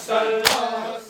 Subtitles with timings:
[0.00, 1.09] وسلم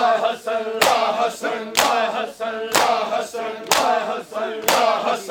[4.41, 5.21] میں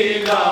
[0.00, 0.49] لیلہ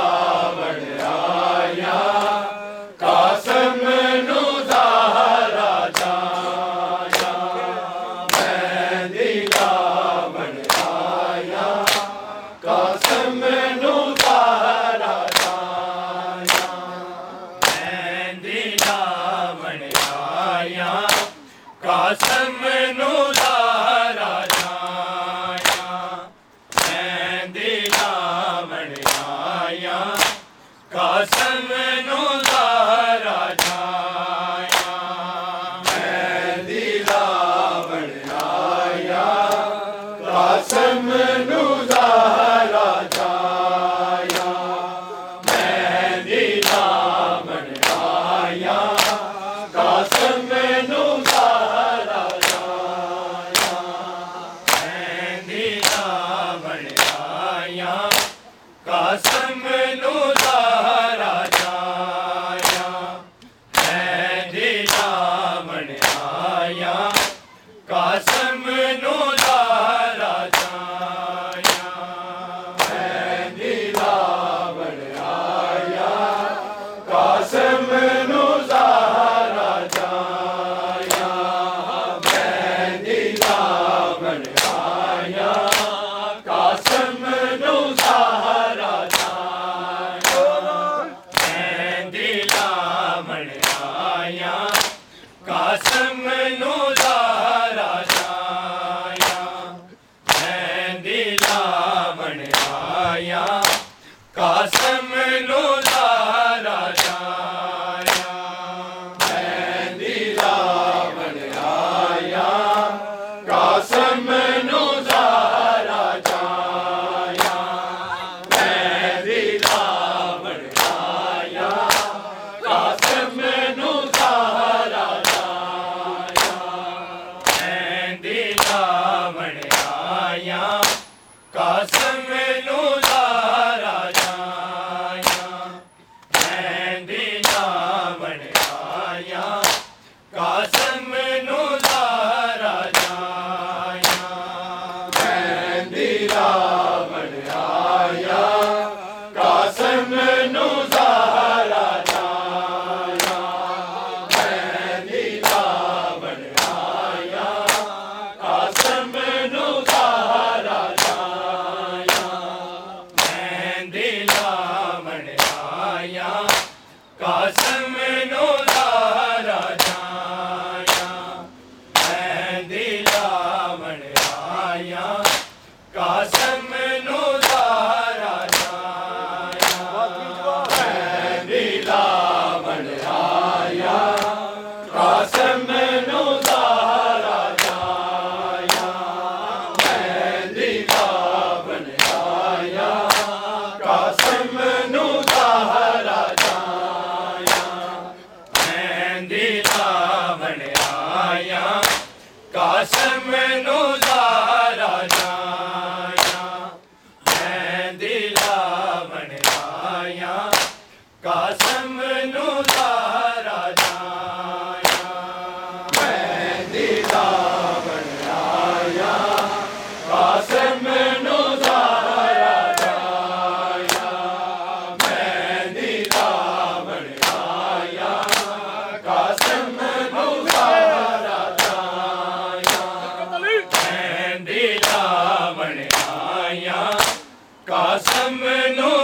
[237.68, 238.44] قاسم
[238.76, 238.98] نو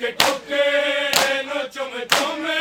[0.00, 0.14] Menu
[1.72, 2.57] Zara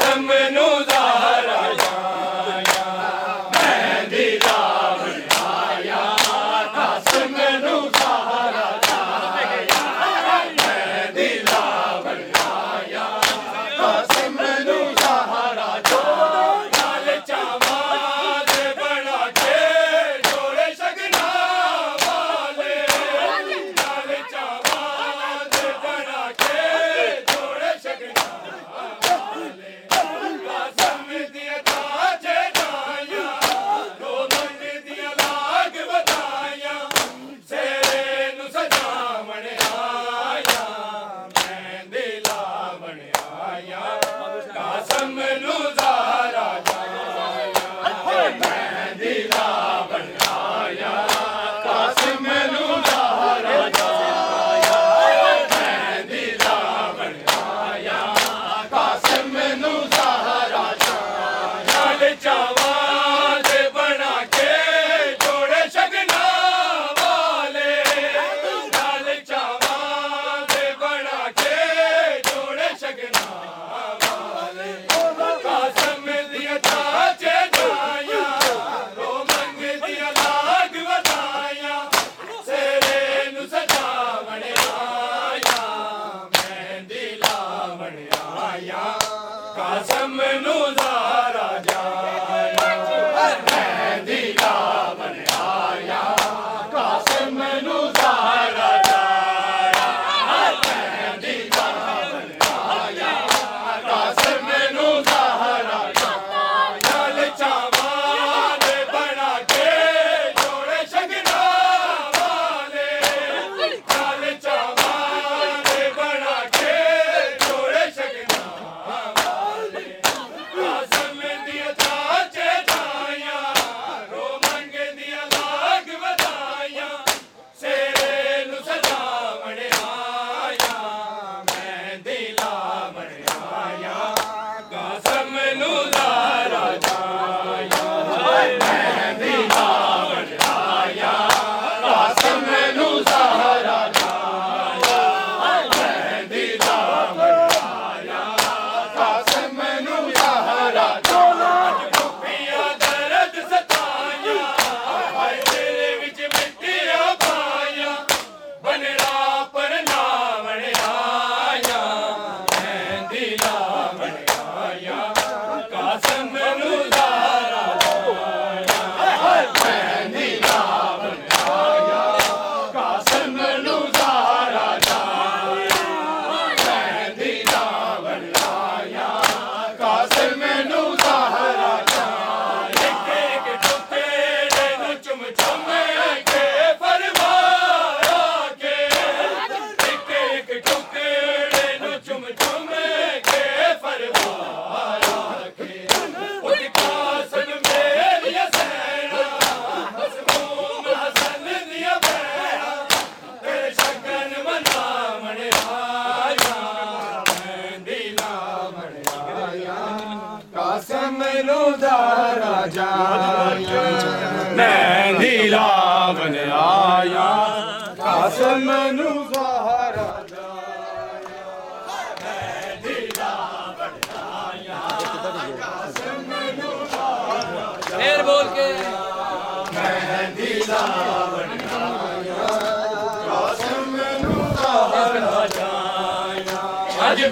[0.00, 0.67] سمنو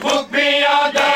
[0.03, 1.16] بھوک بھی آدھا